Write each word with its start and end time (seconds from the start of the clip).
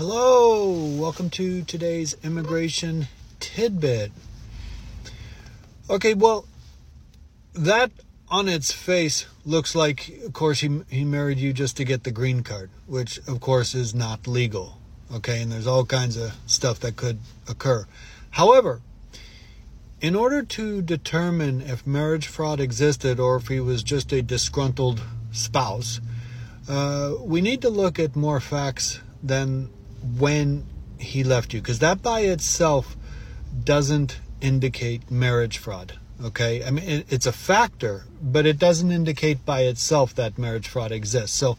Hello, 0.00 0.70
welcome 0.98 1.28
to 1.28 1.60
today's 1.62 2.16
immigration 2.24 3.06
tidbit. 3.38 4.10
Okay, 5.90 6.14
well, 6.14 6.46
that 7.52 7.92
on 8.30 8.48
its 8.48 8.72
face 8.72 9.26
looks 9.44 9.74
like, 9.74 10.10
of 10.24 10.32
course, 10.32 10.60
he, 10.60 10.80
he 10.88 11.04
married 11.04 11.36
you 11.36 11.52
just 11.52 11.76
to 11.76 11.84
get 11.84 12.04
the 12.04 12.10
green 12.10 12.42
card, 12.42 12.70
which, 12.86 13.18
of 13.28 13.40
course, 13.42 13.74
is 13.74 13.94
not 13.94 14.26
legal. 14.26 14.78
Okay, 15.12 15.42
and 15.42 15.52
there's 15.52 15.66
all 15.66 15.84
kinds 15.84 16.16
of 16.16 16.32
stuff 16.46 16.80
that 16.80 16.96
could 16.96 17.18
occur. 17.46 17.84
However, 18.30 18.80
in 20.00 20.16
order 20.16 20.42
to 20.42 20.80
determine 20.80 21.60
if 21.60 21.86
marriage 21.86 22.26
fraud 22.26 22.58
existed 22.58 23.20
or 23.20 23.36
if 23.36 23.48
he 23.48 23.60
was 23.60 23.82
just 23.82 24.14
a 24.14 24.22
disgruntled 24.22 25.02
spouse, 25.30 26.00
uh, 26.70 27.16
we 27.20 27.42
need 27.42 27.60
to 27.60 27.68
look 27.68 27.98
at 27.98 28.16
more 28.16 28.40
facts 28.40 29.00
than 29.22 29.68
when 30.02 30.66
he 30.98 31.24
left 31.24 31.54
you, 31.54 31.60
because 31.60 31.78
that 31.80 32.02
by 32.02 32.20
itself 32.20 32.96
doesn't 33.64 34.20
indicate 34.40 35.10
marriage 35.10 35.58
fraud. 35.58 35.98
Okay, 36.22 36.62
I 36.64 36.70
mean 36.70 36.88
it, 36.88 37.06
it's 37.08 37.26
a 37.26 37.32
factor, 37.32 38.04
but 38.20 38.46
it 38.46 38.58
doesn't 38.58 38.90
indicate 38.90 39.44
by 39.44 39.62
itself 39.62 40.14
that 40.16 40.38
marriage 40.38 40.68
fraud 40.68 40.92
exists. 40.92 41.36
So, 41.36 41.56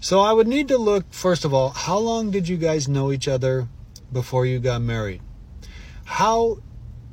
so 0.00 0.20
I 0.20 0.32
would 0.32 0.46
need 0.46 0.68
to 0.68 0.78
look 0.78 1.12
first 1.12 1.44
of 1.44 1.54
all, 1.54 1.70
how 1.70 1.98
long 1.98 2.30
did 2.30 2.48
you 2.48 2.56
guys 2.56 2.88
know 2.88 3.10
each 3.12 3.28
other 3.28 3.68
before 4.12 4.44
you 4.44 4.58
got 4.58 4.82
married? 4.82 5.22
How 6.04 6.58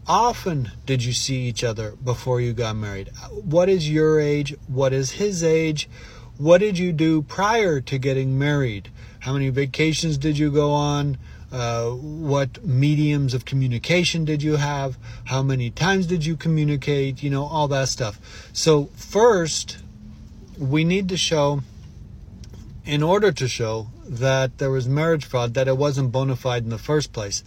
often 0.08 0.72
did 0.86 1.03
you 1.03 1.14
see 1.14 1.48
each 1.48 1.64
other 1.64 1.92
before 1.92 2.42
you 2.42 2.53
got 2.53 2.76
married? 2.76 3.09
What 3.31 3.70
is 3.70 3.90
your 3.90 4.20
age? 4.20 4.56
What 4.67 4.94
is 4.94 5.12
his 5.12 5.44
age? 5.44 5.90
What 6.38 6.57
did 6.57 6.77
you 6.77 6.91
do 6.91 7.21
prior 7.21 7.80
to 7.81 7.98
getting 7.98 8.38
married? 8.38 8.89
How 9.20 9.34
many 9.34 9.49
vacations 9.49 10.17
did 10.17 10.38
you 10.38 10.52
go 10.52 10.71
on? 10.71 11.17
Uh, 11.52 11.91
what 11.91 12.66
mediums 12.66 13.34
of 13.34 13.45
communication 13.45 14.25
did 14.25 14.44
you 14.44 14.58
have? 14.58 14.97
How 15.25 15.42
many 15.42 15.69
times 15.69 16.08
did 16.08 16.25
you 16.25 16.36
communicate? 16.36 17.23
You 17.23 17.30
know, 17.30 17.45
all 17.45 17.69
that 17.69 17.88
stuff. 17.88 18.19
So, 18.52 18.86
first, 18.97 19.77
we 20.59 20.83
need 20.83 21.08
to 21.09 21.17
show, 21.17 21.61
in 22.83 23.02
order 23.02 23.31
to 23.31 23.47
show 23.47 23.88
that 24.05 24.58
there 24.58 24.72
was 24.72 24.89
marriage 24.89 25.23
fraud, 25.23 25.53
that 25.53 25.70
it 25.70 25.77
wasn't 25.77 26.11
bona 26.11 26.36
fide 26.36 26.64
in 26.64 26.70
the 26.70 26.77
first 26.77 27.14
place. 27.14 27.44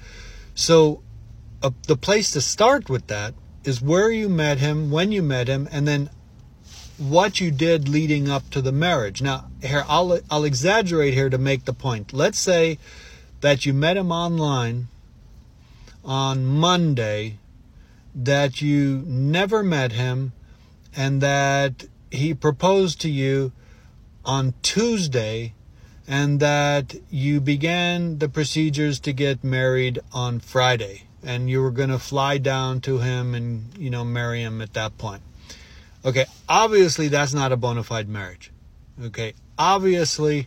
So, 0.54 1.02
uh, 1.62 1.70
the 1.86 1.96
place 1.96 2.30
to 2.30 2.40
start 2.40 2.88
with 2.88 3.08
that 3.08 3.34
is 3.64 3.82
where 3.82 4.10
you 4.10 4.30
met 4.30 4.58
him, 4.58 4.90
when 4.90 5.12
you 5.12 5.22
met 5.22 5.48
him, 5.48 5.68
and 5.70 5.86
then 5.86 6.08
what 6.98 7.40
you 7.40 7.50
did 7.50 7.88
leading 7.88 8.28
up 8.28 8.50
to 8.50 8.60
the 8.60 8.72
marriage. 8.72 9.22
Now, 9.22 9.46
here 9.62 9.84
I'll 9.88 10.18
I'll 10.30 10.44
exaggerate 10.44 11.14
here 11.14 11.30
to 11.30 11.38
make 11.38 11.64
the 11.64 11.72
point. 11.72 12.12
Let's 12.12 12.38
say 12.38 12.78
that 13.40 13.64
you 13.64 13.72
met 13.72 13.96
him 13.96 14.10
online 14.10 14.88
on 16.04 16.44
Monday, 16.44 17.38
that 18.14 18.60
you 18.60 19.04
never 19.06 19.62
met 19.62 19.92
him, 19.92 20.32
and 20.96 21.20
that 21.20 21.86
he 22.10 22.34
proposed 22.34 23.00
to 23.02 23.10
you 23.10 23.52
on 24.24 24.54
Tuesday, 24.62 25.54
and 26.06 26.40
that 26.40 26.96
you 27.10 27.40
began 27.40 28.18
the 28.18 28.28
procedures 28.28 28.98
to 29.00 29.12
get 29.12 29.44
married 29.44 30.00
on 30.12 30.40
Friday, 30.40 31.04
and 31.22 31.48
you 31.48 31.62
were 31.62 31.70
going 31.70 31.90
to 31.90 31.98
fly 31.98 32.38
down 32.38 32.80
to 32.80 32.98
him 32.98 33.34
and, 33.34 33.76
you 33.78 33.90
know, 33.90 34.04
marry 34.04 34.42
him 34.42 34.60
at 34.60 34.74
that 34.74 34.98
point. 34.98 35.22
Okay, 36.04 36.26
obviously 36.48 37.08
that's 37.08 37.34
not 37.34 37.52
a 37.52 37.56
bona 37.56 37.82
fide 37.82 38.08
marriage. 38.08 38.52
Okay, 39.02 39.34
obviously 39.58 40.46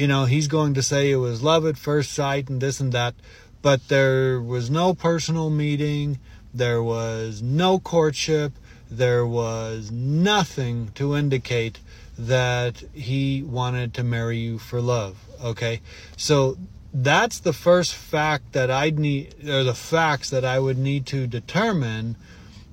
you 0.00 0.06
know, 0.06 0.24
he's 0.24 0.48
going 0.48 0.72
to 0.72 0.82
say 0.82 1.10
it 1.10 1.16
was 1.16 1.42
love 1.42 1.66
at 1.66 1.76
first 1.76 2.12
sight 2.12 2.48
and 2.48 2.58
this 2.58 2.80
and 2.80 2.90
that, 2.92 3.14
but 3.60 3.88
there 3.88 4.40
was 4.40 4.70
no 4.70 4.94
personal 4.94 5.50
meeting, 5.50 6.18
there 6.54 6.82
was 6.82 7.42
no 7.42 7.78
courtship, 7.78 8.54
there 8.90 9.26
was 9.26 9.90
nothing 9.90 10.90
to 10.94 11.14
indicate 11.14 11.80
that 12.18 12.82
he 12.94 13.42
wanted 13.42 13.92
to 13.92 14.02
marry 14.02 14.38
you 14.38 14.58
for 14.58 14.80
love. 14.80 15.18
Okay, 15.44 15.82
so 16.16 16.56
that's 16.94 17.38
the 17.38 17.52
first 17.52 17.94
fact 17.94 18.54
that 18.54 18.70
I'd 18.70 18.98
need, 18.98 19.34
or 19.46 19.64
the 19.64 19.74
facts 19.74 20.30
that 20.30 20.46
I 20.46 20.58
would 20.58 20.78
need 20.78 21.04
to 21.08 21.26
determine 21.26 22.16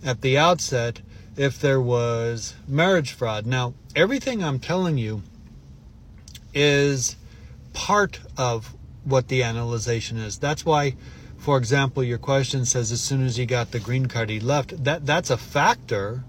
at 0.02 0.22
the 0.22 0.38
outset 0.38 1.02
if 1.38 1.60
there 1.60 1.80
was 1.80 2.56
marriage 2.68 3.14
fraud. 3.14 3.46
Now, 3.46 3.76
everything 3.96 4.44
I'm 4.44 4.60
telling 4.60 4.98
you 4.98 5.22
is 6.54 7.16
part 7.74 8.20
of 8.38 8.76
what 9.04 9.28
the 9.28 9.44
analyzation 9.44 10.18
is. 10.18 10.38
That's 10.38 10.66
why, 10.66 10.96
for 11.38 11.58
example, 11.58 12.04
your 12.04 12.18
question 12.18 12.66
says 12.66 12.92
as 12.92 13.02
soon 13.02 13.26
as 13.26 13.38
he 13.38 13.46
got 13.46 13.72
the 13.72 13.80
green 13.80 14.08
card, 14.08 14.30
he 14.30 14.40
left. 14.40 14.84
That 14.84 15.06
that's 15.06 15.30
a 15.30 15.38
factor, 15.38 16.24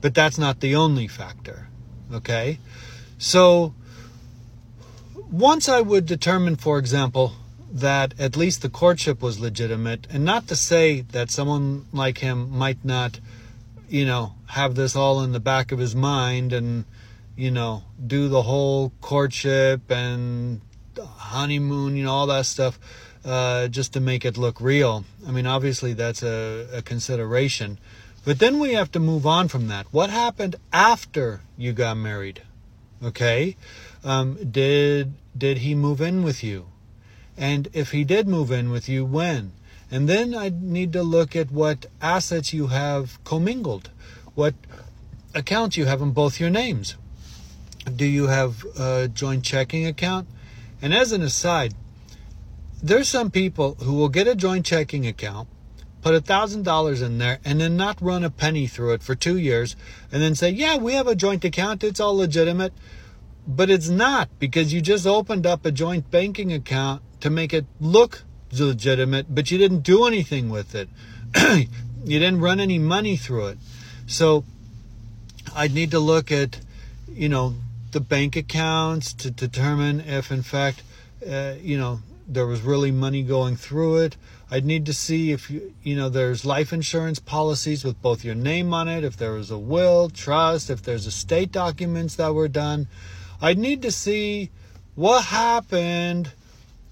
but 0.00 0.14
that's 0.14 0.38
not 0.38 0.60
the 0.60 0.74
only 0.74 1.06
factor. 1.06 1.68
Okay, 2.12 2.58
so 3.18 3.74
once 5.30 5.68
I 5.68 5.80
would 5.80 6.06
determine, 6.06 6.56
for 6.56 6.78
example, 6.78 7.32
that 7.70 8.18
at 8.18 8.36
least 8.36 8.62
the 8.62 8.68
courtship 8.68 9.20
was 9.20 9.38
legitimate, 9.38 10.06
and 10.10 10.24
not 10.24 10.48
to 10.48 10.56
say 10.56 11.02
that 11.12 11.30
someone 11.30 11.86
like 11.92 12.18
him 12.18 12.50
might 12.56 12.84
not, 12.84 13.20
you 13.88 14.04
know, 14.04 14.34
have 14.48 14.74
this 14.74 14.96
all 14.96 15.22
in 15.22 15.32
the 15.32 15.40
back 15.40 15.72
of 15.72 15.78
his 15.78 15.94
mind 15.94 16.52
and 16.52 16.84
you 17.36 17.50
know, 17.50 17.84
do 18.04 18.28
the 18.28 18.42
whole 18.42 18.92
courtship 19.00 19.90
and 19.90 20.62
honeymoon, 20.98 21.96
you 21.96 22.04
know, 22.04 22.12
all 22.12 22.26
that 22.26 22.46
stuff, 22.46 22.80
uh, 23.24 23.68
just 23.68 23.92
to 23.92 24.00
make 24.00 24.24
it 24.24 24.38
look 24.38 24.60
real. 24.60 25.04
I 25.26 25.30
mean, 25.30 25.46
obviously 25.46 25.92
that's 25.92 26.22
a, 26.22 26.66
a 26.72 26.82
consideration. 26.82 27.78
But 28.24 28.38
then 28.38 28.58
we 28.58 28.72
have 28.72 28.90
to 28.92 28.98
move 28.98 29.26
on 29.26 29.48
from 29.48 29.68
that. 29.68 29.86
What 29.92 30.10
happened 30.10 30.56
after 30.72 31.42
you 31.56 31.72
got 31.72 31.96
married? 31.96 32.42
Okay, 33.04 33.56
um, 34.02 34.50
did 34.50 35.12
did 35.36 35.58
he 35.58 35.74
move 35.74 36.00
in 36.00 36.24
with 36.24 36.42
you? 36.42 36.68
And 37.36 37.68
if 37.74 37.90
he 37.90 38.04
did 38.04 38.26
move 38.26 38.50
in 38.50 38.70
with 38.70 38.88
you, 38.88 39.04
when? 39.04 39.52
And 39.90 40.08
then 40.08 40.34
I 40.34 40.50
need 40.52 40.92
to 40.94 41.02
look 41.02 41.36
at 41.36 41.50
what 41.50 41.86
assets 42.00 42.52
you 42.52 42.68
have 42.68 43.22
commingled, 43.24 43.90
what 44.34 44.54
accounts 45.34 45.76
you 45.76 45.84
have 45.84 46.00
in 46.00 46.10
both 46.10 46.40
your 46.40 46.50
names. 46.50 46.96
Do 47.94 48.04
you 48.04 48.26
have 48.26 48.64
a 48.78 49.08
joint 49.08 49.44
checking 49.44 49.86
account? 49.86 50.26
And 50.82 50.92
as 50.92 51.12
an 51.12 51.22
aside, 51.22 51.74
there's 52.82 53.08
some 53.08 53.30
people 53.30 53.74
who 53.82 53.94
will 53.94 54.08
get 54.08 54.26
a 54.26 54.34
joint 54.34 54.66
checking 54.66 55.06
account, 55.06 55.48
put 56.02 56.14
a 56.14 56.20
thousand 56.20 56.64
dollars 56.64 57.00
in 57.00 57.18
there, 57.18 57.38
and 57.44 57.60
then 57.60 57.76
not 57.76 58.00
run 58.02 58.24
a 58.24 58.30
penny 58.30 58.66
through 58.66 58.94
it 58.94 59.02
for 59.02 59.14
two 59.14 59.38
years, 59.38 59.76
and 60.12 60.20
then 60.20 60.34
say, 60.34 60.50
"Yeah, 60.50 60.76
we 60.76 60.94
have 60.94 61.06
a 61.06 61.14
joint 61.14 61.44
account; 61.44 61.84
it's 61.84 62.00
all 62.00 62.16
legitimate." 62.16 62.72
But 63.46 63.70
it's 63.70 63.88
not 63.88 64.28
because 64.40 64.72
you 64.72 64.80
just 64.80 65.06
opened 65.06 65.46
up 65.46 65.64
a 65.64 65.70
joint 65.70 66.10
banking 66.10 66.52
account 66.52 67.02
to 67.20 67.30
make 67.30 67.54
it 67.54 67.66
look 67.80 68.24
legitimate, 68.52 69.34
but 69.34 69.50
you 69.50 69.58
didn't 69.58 69.80
do 69.80 70.06
anything 70.06 70.48
with 70.48 70.74
it. 70.74 70.88
you 72.04 72.18
didn't 72.18 72.40
run 72.40 72.60
any 72.60 72.78
money 72.78 73.16
through 73.16 73.48
it. 73.48 73.58
So 74.06 74.44
I'd 75.54 75.74
need 75.74 75.90
to 75.90 75.98
look 75.98 76.30
at, 76.30 76.60
you 77.08 77.28
know, 77.28 77.54
the 77.92 78.00
bank 78.00 78.36
accounts 78.36 79.12
to 79.14 79.30
determine 79.30 80.00
if, 80.00 80.30
in 80.30 80.42
fact, 80.42 80.82
uh, 81.28 81.54
you 81.60 81.78
know, 81.78 82.00
there 82.28 82.46
was 82.46 82.62
really 82.62 82.90
money 82.90 83.22
going 83.22 83.56
through 83.56 83.98
it. 83.98 84.16
I'd 84.50 84.64
need 84.64 84.86
to 84.86 84.92
see 84.92 85.32
if 85.32 85.50
you, 85.50 85.74
you 85.82 85.96
know, 85.96 86.08
there's 86.08 86.44
life 86.44 86.72
insurance 86.72 87.18
policies 87.18 87.84
with 87.84 88.00
both 88.00 88.24
your 88.24 88.34
name 88.34 88.72
on 88.72 88.86
it, 88.86 89.02
if 89.02 89.16
there 89.16 89.32
was 89.32 89.50
a 89.50 89.58
will, 89.58 90.08
trust, 90.08 90.70
if 90.70 90.82
there's 90.82 91.06
estate 91.06 91.50
documents 91.50 92.16
that 92.16 92.34
were 92.34 92.48
done. 92.48 92.86
I'd 93.40 93.58
need 93.58 93.82
to 93.82 93.90
see 93.90 94.50
what 94.94 95.24
happened 95.24 96.30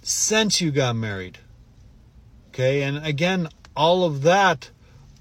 since 0.03 0.61
you 0.61 0.71
got 0.71 0.97
married. 0.97 1.39
Okay, 2.55 2.85
and 2.85 3.05
again, 3.05 3.49
all 3.75 4.05
of 4.05 4.23
that 4.23 4.71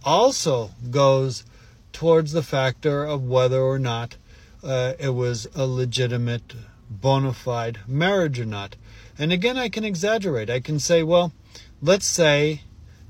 also 0.03 0.69
goes 0.91 1.43
towards 1.91 2.31
the 2.31 2.43
factor 2.43 3.03
of 3.03 3.23
whether 3.23 3.59
or 3.59 3.79
not 3.79 4.17
uh, 4.63 4.93
it 4.99 5.09
was 5.09 5.47
a 5.55 5.65
legitimate, 5.65 6.53
bona 6.91 7.33
fide 7.33 7.79
marriage 7.87 8.39
or 8.39 8.45
not. 8.45 8.75
And 9.17 9.33
again, 9.33 9.57
I 9.57 9.69
can 9.69 9.83
exaggerate. 9.83 10.51
I 10.51 10.59
can 10.59 10.77
say, 10.77 11.01
well, 11.01 11.33
let's 11.81 12.05
say 12.05 12.61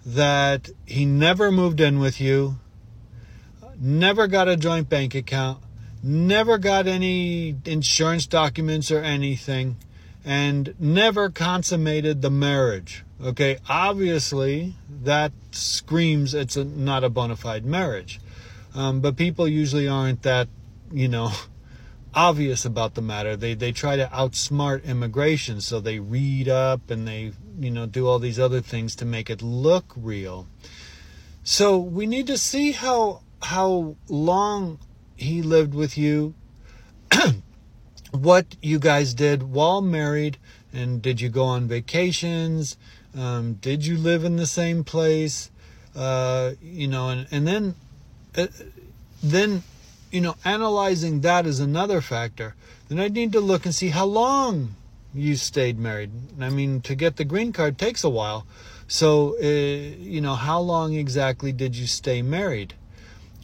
that 0.06 0.70
he 0.86 1.06
never 1.06 1.52
moved 1.52 1.82
in 1.82 2.00
with 2.00 2.22
you, 2.22 2.60
never 3.78 4.28
got 4.28 4.48
a 4.48 4.56
joint 4.56 4.88
bank 4.88 5.16
account, 5.16 5.62
never 6.02 6.58
got 6.58 6.88
any 6.88 7.58
insurance 7.66 8.26
documents 8.26 8.90
or 8.90 9.00
anything, 9.00 9.76
and 10.26 10.74
never 10.80 11.30
consummated 11.30 12.22
the 12.22 12.30
marriage. 12.30 13.04
Okay, 13.22 13.58
obviously 13.70 14.74
that 15.04 15.32
screams 15.52 16.34
it's 16.34 16.58
a, 16.58 16.64
not 16.64 17.04
a 17.04 17.10
bona 17.10 17.36
fide 17.36 17.66
marriage. 17.66 18.20
Um, 18.76 19.02
but 19.02 19.16
people 19.16 19.48
usually 19.48 19.88
aren't 19.88 20.24
that 20.24 20.48
you 20.94 21.08
know, 21.08 21.32
obvious 22.14 22.64
about 22.64 22.94
the 22.94 23.02
matter. 23.02 23.36
They 23.36 23.56
they 23.56 23.72
try 23.72 23.98
to 23.98 24.06
outsmart 24.06 24.86
immigration, 24.86 25.60
so 25.60 25.80
they 25.80 26.00
read 26.00 26.48
up 26.48 26.90
and 26.90 27.08
they 27.08 27.34
you 27.60 27.72
know 27.72 27.86
do 27.86 28.08
all 28.08 28.20
these 28.20 28.40
other 28.40 28.62
things 28.62 28.96
to 28.98 29.06
make 29.06 29.30
it 29.30 29.42
look 29.42 29.92
real. 29.96 30.48
So 31.44 31.78
we 31.78 32.06
need 32.06 32.28
to 32.28 32.38
see 32.38 32.72
how 32.72 33.22
how 33.42 33.98
long 34.08 34.80
he 35.16 35.42
lived 35.42 35.74
with 35.74 35.98
you, 35.98 36.36
what 38.14 38.56
you 38.62 38.80
guys 38.80 39.14
did 39.14 39.44
while 39.44 39.82
married, 39.82 40.38
and 40.72 41.02
did 41.02 41.20
you 41.20 41.30
go 41.30 41.44
on 41.44 41.68
vacations? 41.68 42.78
Um, 43.18 43.54
did 43.56 43.86
you 43.86 43.98
live 43.98 44.24
in 44.24 44.38
the 44.38 44.46
same 44.46 44.84
place? 44.84 45.52
Uh, 45.96 46.54
you 46.62 46.88
know, 46.88 47.10
and 47.10 47.28
and 47.32 47.48
then 47.48 47.76
uh, 48.36 48.48
then 49.22 49.64
you 50.12 50.22
know 50.22 50.36
analyzing 50.46 51.22
that 51.22 51.46
is 51.46 51.60
another 51.60 52.02
factor. 52.02 52.56
Then 52.88 53.00
I 53.00 53.08
need 53.08 53.32
to 53.34 53.40
look 53.40 53.66
and 53.66 53.74
see 53.74 53.90
how 53.90 54.06
long 54.06 54.76
you 55.14 55.36
stayed 55.36 55.78
married. 55.78 56.12
I 56.40 56.50
mean, 56.50 56.82
to 56.82 56.96
get 56.96 57.18
the 57.18 57.26
green 57.26 57.54
card 57.54 57.78
takes 57.78 58.04
a 58.04 58.10
while. 58.10 58.46
So, 58.88 59.36
uh, 59.40 59.46
you 59.46 60.22
know, 60.22 60.36
how 60.36 60.60
long 60.60 60.94
exactly 60.94 61.52
did 61.52 61.76
you 61.76 61.88
stay 61.88 62.22
married? 62.22 62.74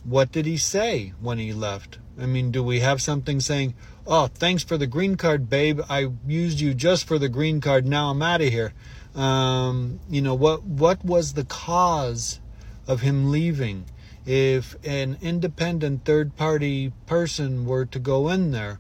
What 0.04 0.31
did 0.31 0.45
he 0.45 0.57
say 0.57 1.13
when 1.19 1.38
he 1.38 1.54
left? 1.54 2.00
I 2.19 2.25
mean, 2.25 2.51
do 2.51 2.63
we 2.63 2.81
have 2.81 3.01
something 3.01 3.39
saying, 3.39 3.74
oh, 4.09 4.25
thanks 4.27 4.63
for 4.63 4.75
the 4.75 4.88
green 4.88 5.15
card, 5.15 5.50
babe. 5.50 5.79
I 5.88 6.09
used 6.27 6.59
you 6.59 6.73
just 6.73 7.07
for 7.07 7.19
the 7.19 7.29
green 7.29 7.61
card. 7.61 7.85
Now 7.85 8.09
I'm 8.09 8.21
out 8.23 8.41
of 8.41 8.50
here. 8.50 8.73
Um, 9.15 10.00
you 10.09 10.21
know, 10.21 10.33
what, 10.33 10.63
what 10.63 11.06
was 11.06 11.33
the 11.33 11.45
cause 11.45 12.39
of 12.88 13.01
him 13.01 13.29
leaving? 13.29 13.85
If 14.25 14.75
an 14.83 15.17
independent 15.21 16.06
third 16.06 16.35
party 16.35 16.91
person 17.06 17.65
were 17.65 17.85
to 17.85 18.00
go 18.00 18.29
in 18.29 18.51
there, 18.51 18.79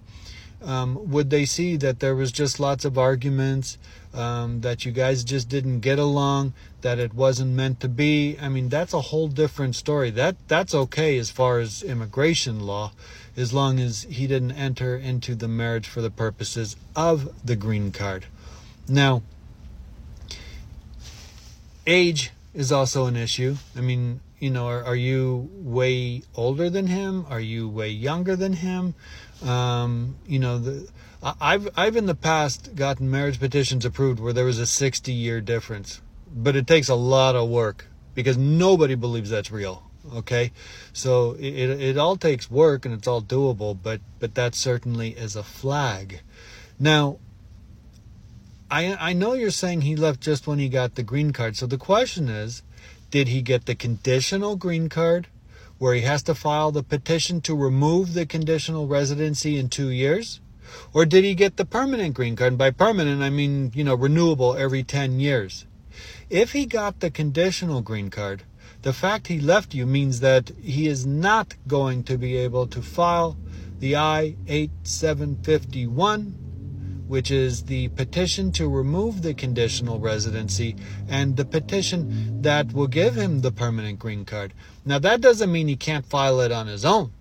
um, 0.63 1.09
would 1.11 1.29
they 1.29 1.45
see 1.45 1.77
that 1.77 1.99
there 1.99 2.15
was 2.15 2.31
just 2.31 2.59
lots 2.59 2.85
of 2.85 2.97
arguments, 2.97 3.77
um, 4.13 4.61
that 4.61 4.85
you 4.85 4.91
guys 4.91 5.23
just 5.23 5.47
didn't 5.47 5.79
get 5.79 5.99
along, 5.99 6.53
that 6.81 6.99
it 6.99 7.13
wasn't 7.13 7.51
meant 7.51 7.79
to 7.79 7.87
be? 7.87 8.37
I 8.41 8.49
mean, 8.49 8.69
that's 8.69 8.93
a 8.93 9.01
whole 9.01 9.27
different 9.27 9.75
story. 9.75 10.09
That 10.09 10.35
that's 10.47 10.75
okay 10.75 11.17
as 11.17 11.29
far 11.29 11.59
as 11.59 11.83
immigration 11.83 12.59
law, 12.59 12.91
as 13.37 13.53
long 13.53 13.79
as 13.79 14.03
he 14.09 14.27
didn't 14.27 14.51
enter 14.51 14.95
into 14.95 15.35
the 15.35 15.47
marriage 15.47 15.87
for 15.87 16.01
the 16.01 16.11
purposes 16.11 16.75
of 16.95 17.45
the 17.45 17.55
green 17.55 17.91
card. 17.91 18.25
Now, 18.87 19.21
age 21.87 22.31
is 22.53 22.71
also 22.71 23.05
an 23.05 23.15
issue. 23.15 23.55
I 23.77 23.81
mean, 23.81 24.21
you 24.39 24.49
know, 24.49 24.67
are, 24.67 24.83
are 24.83 24.95
you 24.95 25.49
way 25.53 26.23
older 26.35 26.69
than 26.69 26.87
him? 26.87 27.25
Are 27.29 27.39
you 27.39 27.67
way 27.69 27.89
younger 27.89 28.35
than 28.35 28.53
him? 28.53 28.95
Um, 29.43 30.17
you 30.27 30.39
know, 30.39 30.57
the, 30.57 30.89
I've 31.21 31.69
I've 31.75 31.95
in 31.95 32.05
the 32.05 32.15
past 32.15 32.75
gotten 32.75 33.09
marriage 33.09 33.39
petitions 33.39 33.85
approved 33.85 34.19
where 34.19 34.33
there 34.33 34.45
was 34.45 34.59
a 34.59 34.65
60 34.65 35.11
year 35.11 35.41
difference, 35.41 36.01
but 36.33 36.55
it 36.55 36.67
takes 36.67 36.89
a 36.89 36.95
lot 36.95 37.35
of 37.35 37.49
work 37.49 37.87
because 38.15 38.37
nobody 38.37 38.95
believes 38.95 39.29
that's 39.29 39.51
real. 39.51 39.83
Okay, 40.15 40.51
so 40.93 41.35
it 41.39 41.69
it 41.69 41.97
all 41.97 42.15
takes 42.15 42.49
work 42.49 42.85
and 42.85 42.93
it's 42.93 43.07
all 43.07 43.21
doable, 43.21 43.77
but 43.81 44.01
but 44.19 44.35
that 44.35 44.55
certainly 44.55 45.09
is 45.09 45.35
a 45.35 45.43
flag. 45.43 46.21
Now, 46.79 47.17
I 48.71 48.95
I 48.95 49.13
know 49.13 49.33
you're 49.33 49.51
saying 49.51 49.81
he 49.81 49.95
left 49.95 50.21
just 50.21 50.47
when 50.47 50.57
he 50.57 50.69
got 50.69 50.95
the 50.95 51.03
green 51.03 51.31
card. 51.31 51.57
So 51.57 51.67
the 51.67 51.77
question 51.77 52.29
is, 52.29 52.63
did 53.11 53.27
he 53.27 53.41
get 53.41 53.65
the 53.65 53.75
conditional 53.75 54.55
green 54.55 54.87
card? 54.87 55.27
Where 55.79 55.95
he 55.95 56.01
has 56.01 56.21
to 56.23 56.35
file 56.35 56.71
the 56.71 56.83
petition 56.83 57.41
to 57.41 57.55
remove 57.55 58.13
the 58.13 58.25
conditional 58.25 58.87
residency 58.87 59.57
in 59.57 59.69
two 59.69 59.89
years? 59.89 60.41
Or 60.93 61.05
did 61.05 61.23
he 61.23 61.33
get 61.33 61.57
the 61.57 61.65
permanent 61.65 62.13
green 62.13 62.35
card? 62.35 62.53
And 62.53 62.57
by 62.57 62.69
permanent, 62.69 63.23
I 63.23 63.31
mean, 63.31 63.71
you 63.73 63.83
know, 63.83 63.95
renewable 63.95 64.55
every 64.55 64.83
10 64.83 65.19
years. 65.19 65.65
If 66.29 66.51
he 66.51 66.67
got 66.67 66.99
the 66.99 67.09
conditional 67.09 67.81
green 67.81 68.09
card, 68.09 68.43
the 68.83 68.93
fact 68.93 69.27
he 69.27 69.41
left 69.41 69.73
you 69.73 69.85
means 69.85 70.19
that 70.19 70.51
he 70.61 70.87
is 70.87 71.05
not 71.05 71.55
going 71.67 72.03
to 72.03 72.17
be 72.17 72.37
able 72.37 72.67
to 72.67 72.81
file 72.81 73.35
the 73.79 73.95
I 73.95 74.35
8751 74.47 76.48
which 77.09 77.31
is 77.31 77.63
the 77.63 77.87
petition 77.89 78.51
to 78.51 78.69
remove 78.69 79.23
the 79.23 79.33
conditional 79.33 79.99
residency 79.99 80.75
and 81.09 81.35
the 81.35 81.43
petition 81.43 82.43
that 82.43 82.71
will 82.71 82.87
give 82.87 83.15
him 83.15 83.41
the 83.41 83.51
permanent 83.51 83.97
green 83.97 84.23
card. 84.23 84.53
Now, 84.85 84.99
that 84.99 85.19
doesn't 85.19 85.51
mean 85.51 85.67
he 85.67 85.75
can't 85.75 86.05
file 86.05 86.39
it 86.39 86.51
on 86.51 86.67
his 86.67 86.85
own. 86.85 87.11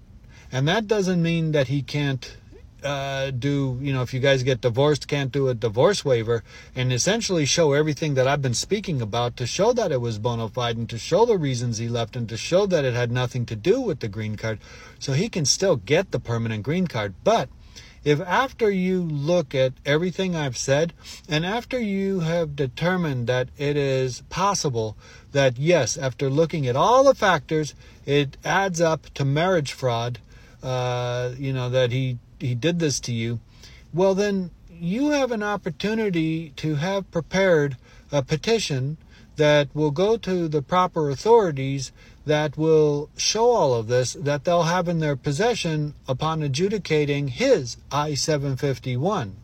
And 0.52 0.68
that 0.68 0.86
doesn't 0.88 1.22
mean 1.22 1.52
that 1.52 1.68
he 1.68 1.80
can't 1.80 2.36
uh, 2.82 3.30
do, 3.30 3.78
you 3.80 3.92
know, 3.92 4.02
if 4.02 4.12
you 4.12 4.20
guys 4.20 4.42
get 4.42 4.60
divorced, 4.60 5.08
can't 5.08 5.32
do 5.32 5.48
a 5.48 5.54
divorce 5.54 6.04
waiver 6.04 6.44
and 6.76 6.92
essentially 6.92 7.46
show 7.46 7.72
everything 7.72 8.12
that 8.14 8.28
I've 8.28 8.42
been 8.42 8.54
speaking 8.54 9.00
about 9.00 9.38
to 9.38 9.46
show 9.46 9.72
that 9.72 9.90
it 9.90 10.02
was 10.02 10.18
bona 10.18 10.48
fide 10.48 10.76
and 10.76 10.88
to 10.90 10.98
show 10.98 11.24
the 11.24 11.38
reasons 11.38 11.78
he 11.78 11.88
left 11.88 12.14
and 12.14 12.28
to 12.28 12.36
show 12.36 12.66
that 12.66 12.84
it 12.84 12.92
had 12.94 13.10
nothing 13.10 13.46
to 13.46 13.56
do 13.56 13.80
with 13.80 14.00
the 14.00 14.08
green 14.08 14.36
card. 14.36 14.58
So 14.98 15.14
he 15.14 15.28
can 15.28 15.46
still 15.46 15.76
get 15.76 16.10
the 16.10 16.20
permanent 16.20 16.62
green 16.62 16.86
card. 16.86 17.14
But 17.24 17.48
if 18.04 18.20
after 18.20 18.70
you 18.70 19.02
look 19.02 19.54
at 19.54 19.72
everything 19.84 20.36
I've 20.36 20.56
said, 20.56 20.92
and 21.28 21.44
after 21.44 21.78
you 21.80 22.20
have 22.20 22.56
determined 22.56 23.26
that 23.26 23.48
it 23.56 23.76
is 23.76 24.22
possible 24.30 24.96
that, 25.32 25.58
yes, 25.58 25.96
after 25.96 26.30
looking 26.30 26.66
at 26.66 26.76
all 26.76 27.04
the 27.04 27.14
factors, 27.14 27.74
it 28.06 28.36
adds 28.44 28.80
up 28.80 29.12
to 29.14 29.24
marriage 29.24 29.72
fraud, 29.72 30.18
uh, 30.62 31.32
you 31.38 31.52
know, 31.52 31.68
that 31.68 31.92
he, 31.92 32.18
he 32.38 32.54
did 32.54 32.78
this 32.78 33.00
to 33.00 33.12
you, 33.12 33.40
well, 33.92 34.14
then 34.14 34.50
you 34.70 35.10
have 35.10 35.32
an 35.32 35.42
opportunity 35.42 36.50
to 36.56 36.76
have 36.76 37.10
prepared 37.10 37.76
a 38.12 38.22
petition 38.22 38.96
that 39.36 39.68
will 39.74 39.90
go 39.90 40.16
to 40.16 40.48
the 40.48 40.62
proper 40.62 41.10
authorities 41.10 41.92
that 42.28 42.56
will 42.56 43.10
show 43.16 43.50
all 43.50 43.74
of 43.74 43.88
this 43.88 44.12
that 44.12 44.44
they'll 44.44 44.64
have 44.64 44.86
in 44.86 45.00
their 45.00 45.16
possession 45.16 45.94
upon 46.06 46.42
adjudicating 46.42 47.28
his 47.28 47.78
I 47.90 48.14
751. 48.14 49.34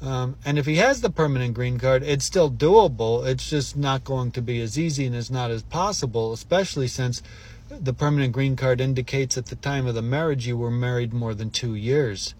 Um, 0.00 0.36
and 0.44 0.58
if 0.58 0.66
he 0.66 0.76
has 0.76 1.00
the 1.00 1.10
permanent 1.10 1.54
green 1.54 1.78
card, 1.78 2.02
it's 2.02 2.24
still 2.24 2.50
doable. 2.50 3.26
It's 3.26 3.50
just 3.50 3.76
not 3.76 4.04
going 4.04 4.32
to 4.32 4.42
be 4.42 4.60
as 4.60 4.78
easy 4.78 5.06
and 5.06 5.14
it's 5.14 5.30
not 5.30 5.50
as 5.50 5.62
possible, 5.62 6.32
especially 6.32 6.88
since 6.88 7.22
the 7.68 7.92
permanent 7.92 8.32
green 8.32 8.56
card 8.56 8.80
indicates 8.80 9.36
at 9.36 9.46
the 9.46 9.56
time 9.56 9.86
of 9.86 9.94
the 9.94 10.02
marriage 10.02 10.46
you 10.46 10.56
were 10.56 10.70
married 10.70 11.12
more 11.12 11.34
than 11.34 11.50
two 11.50 11.74
years. 11.74 12.34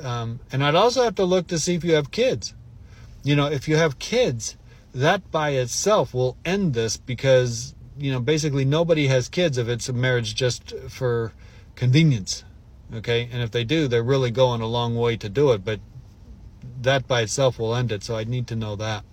Um, 0.00 0.40
and 0.50 0.64
I'd 0.64 0.74
also 0.74 1.04
have 1.04 1.14
to 1.16 1.24
look 1.24 1.46
to 1.48 1.58
see 1.58 1.74
if 1.74 1.84
you 1.84 1.94
have 1.94 2.10
kids. 2.10 2.54
You 3.22 3.36
know, 3.36 3.46
if 3.46 3.68
you 3.68 3.76
have 3.76 3.98
kids, 3.98 4.56
that 4.94 5.30
by 5.30 5.50
itself 5.50 6.12
will 6.12 6.36
end 6.44 6.74
this 6.74 6.96
because 6.96 7.74
you 7.98 8.12
know, 8.12 8.20
basically 8.20 8.64
nobody 8.64 9.06
has 9.08 9.28
kids 9.28 9.58
if 9.58 9.68
it's 9.68 9.88
a 9.88 9.92
marriage 9.92 10.34
just 10.34 10.76
for 10.88 11.32
convenience. 11.74 12.44
Okay? 12.94 13.28
And 13.32 13.42
if 13.42 13.50
they 13.50 13.64
do, 13.64 13.88
they're 13.88 14.02
really 14.02 14.30
going 14.30 14.60
a 14.60 14.66
long 14.66 14.94
way 14.96 15.16
to 15.16 15.28
do 15.28 15.52
it, 15.52 15.64
but 15.64 15.80
that 16.80 17.06
by 17.06 17.22
itself 17.22 17.58
will 17.58 17.74
end 17.74 17.92
it. 17.92 18.02
So 18.02 18.16
I 18.16 18.24
need 18.24 18.46
to 18.48 18.56
know 18.56 18.76
that. 18.76 19.04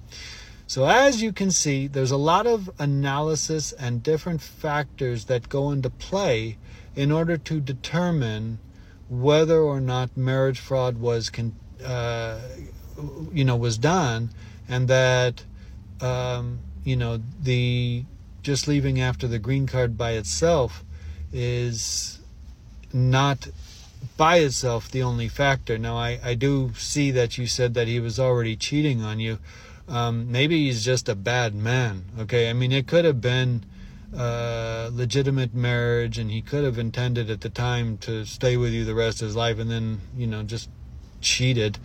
So 0.67 0.85
as 0.85 1.21
you 1.21 1.33
can 1.33 1.49
see, 1.49 1.87
there's 1.87 2.11
a 2.11 2.17
lot 2.17 2.45
of 2.45 2.69
analysis 2.77 3.71
and 3.71 4.03
different 4.03 4.41
factors 4.41 5.25
that 5.25 5.49
go 5.49 5.71
into 5.71 5.89
play 5.89 6.57
in 6.95 7.11
order 7.11 7.37
to 7.37 7.59
determine 7.59 8.59
whether 9.09 9.59
or 9.59 9.81
not 9.81 10.15
marriage 10.15 10.59
fraud 10.59 10.99
was, 10.99 11.31
uh, 11.83 12.39
you 13.33 13.43
know, 13.43 13.55
was 13.55 13.79
done, 13.79 14.29
and 14.67 14.87
that, 14.87 15.43
um, 16.01 16.59
you 16.83 16.95
know, 16.95 17.19
the 17.41 18.05
just 18.41 18.67
leaving 18.67 18.99
after 18.99 19.27
the 19.27 19.39
green 19.39 19.67
card 19.67 19.97
by 19.97 20.11
itself 20.11 20.83
is 21.31 22.19
not 22.93 23.47
by 24.17 24.37
itself 24.37 24.89
the 24.89 25.03
only 25.03 25.27
factor. 25.27 25.77
Now, 25.77 25.97
I, 25.97 26.19
I 26.23 26.33
do 26.33 26.71
see 26.75 27.11
that 27.11 27.37
you 27.37 27.47
said 27.47 27.73
that 27.73 27.87
he 27.87 27.99
was 27.99 28.19
already 28.19 28.55
cheating 28.55 29.03
on 29.03 29.19
you. 29.19 29.39
Um, 29.87 30.31
maybe 30.31 30.65
he's 30.65 30.85
just 30.85 31.09
a 31.09 31.15
bad 31.15 31.55
man. 31.55 32.05
Okay, 32.19 32.49
I 32.49 32.53
mean, 32.53 32.71
it 32.71 32.87
could 32.87 33.05
have 33.05 33.21
been 33.21 33.65
uh, 34.15 34.89
legitimate 34.93 35.53
marriage, 35.53 36.17
and 36.17 36.31
he 36.31 36.41
could 36.41 36.63
have 36.63 36.77
intended 36.77 37.29
at 37.29 37.41
the 37.41 37.49
time 37.49 37.97
to 37.99 38.25
stay 38.25 38.57
with 38.57 38.71
you 38.71 38.85
the 38.85 38.95
rest 38.95 39.21
of 39.21 39.27
his 39.27 39.35
life, 39.35 39.59
and 39.59 39.69
then 39.69 40.01
you 40.15 40.27
know 40.27 40.43
just 40.43 40.69
cheated, 41.21 41.77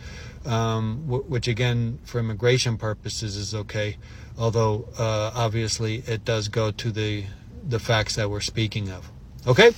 um, 0.45 1.03
w- 1.07 1.25
which 1.25 1.49
again, 1.49 1.99
for 2.05 2.19
immigration 2.19 2.77
purposes, 2.77 3.37
is 3.37 3.55
okay 3.55 3.97
although 4.39 4.89
uh, 4.99 5.31
obviously 5.35 6.03
it 6.07 6.25
does 6.25 6.49
go 6.49 6.71
to 6.71 6.91
the 6.91 7.25
the 7.67 7.79
facts 7.79 8.17
that 8.17 8.29
we're 8.29 8.41
speaking 8.41 8.91
of. 8.91 9.11
Okay. 9.47 9.73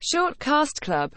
Short 0.00 0.38
Cast 0.38 0.80
Club 0.80 1.10